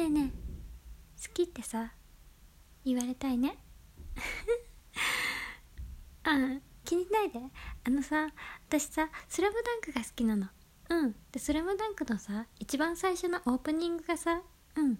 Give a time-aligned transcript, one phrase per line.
[0.00, 1.92] ねえねえ好きってさ
[2.86, 3.58] 言われたいね。
[6.24, 6.30] あ
[6.84, 7.38] 気にしないで。
[7.84, 8.28] あのさ
[8.66, 10.48] 私さ「スラムダンクが好きなの。
[10.88, 11.14] うん。
[11.30, 14.40] で「スラムダンクのさ一番最初のオープニングがさ
[14.76, 14.98] 「うん。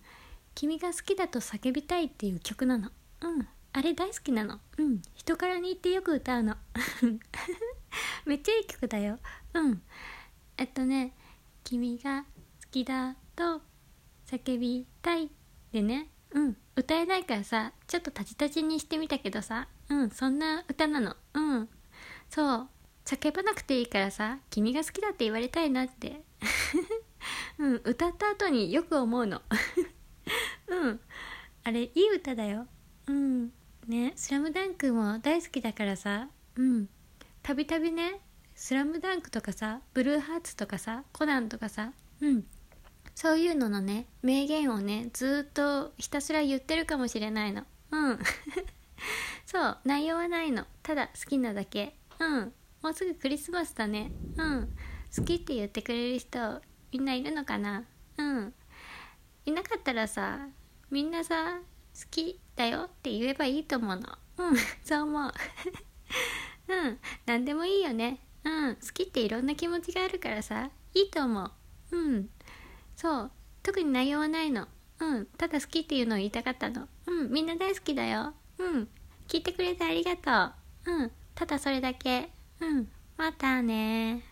[0.54, 2.92] 君が好きだと叫びたい」っていう曲なの。
[3.22, 3.48] うん。
[3.72, 4.60] あれ大好きなの。
[4.76, 5.00] うん。
[5.14, 6.58] 人からに言ってよく歌うの。
[8.26, 9.18] めっちゃいい曲だよ。
[9.54, 9.82] うん。
[10.58, 11.16] えっとね
[11.64, 12.28] 「君が好
[12.70, 13.69] きだと
[14.30, 15.30] 叫びたい」
[15.72, 16.10] でね。
[16.32, 16.56] うん。
[16.76, 19.68] 歌えないからさちょっとタジタジにしてみたけどさ。
[19.88, 20.10] うん。
[20.10, 21.16] そんな歌なの。
[21.34, 21.68] うん。
[22.28, 22.68] そう。
[23.04, 26.22] 叫ばなくていいからさ君が好きだって言われたいなって。
[27.58, 27.74] うん。
[27.84, 29.42] 歌った後によく思うの。
[30.68, 31.00] うん。
[31.64, 32.68] あれいい歌だよ。
[33.06, 33.52] うん。
[33.86, 36.28] ね「スラムダンクも大好きだからさ。
[36.54, 36.88] うん。
[37.42, 38.20] たびたびね
[38.54, 41.92] 「スラムダンクとかさ「ブルーハーツとかさ「コナン」とかさ。
[42.20, 42.46] うん。
[43.14, 47.64] そういうののね名言をねずっとひたすら言ってるかもしれないの。
[47.90, 48.18] うん。
[49.46, 50.66] そう内容はないの。
[50.82, 51.96] ただ好きなだけ。
[52.18, 52.52] うん。
[52.82, 54.10] もうすぐクリスマスだね。
[54.36, 54.76] うん。
[55.16, 56.62] 好きって言ってくれる人
[56.92, 57.84] みんないるのかな。
[58.16, 58.54] うん。
[59.44, 60.48] いなかったらさ
[60.90, 61.60] みんなさ
[61.94, 64.18] 好きだよって言えばいいと思うの。
[64.38, 64.56] うん。
[64.84, 65.32] そう思う。
[66.68, 66.98] うん。
[67.26, 68.20] 何でもいいよね。
[68.44, 68.76] うん。
[68.76, 71.52] 好きっていろんな気持ちがあるからさいいと思う。
[71.96, 72.30] うん。
[73.00, 73.30] そう。
[73.62, 74.68] 特に内容はないの。
[74.98, 75.26] うん。
[75.38, 76.86] ただ好きっていうのを言いたかったの。
[77.06, 77.32] うん。
[77.32, 78.34] みんな大好きだよ。
[78.58, 78.88] うん。
[79.26, 80.52] 聞いてくれてありがと
[80.84, 80.92] う。
[80.92, 81.10] うん。
[81.34, 82.28] ただそれだけ。
[82.60, 82.88] うん。
[83.16, 84.22] またね